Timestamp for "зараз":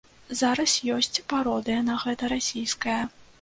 0.37-0.71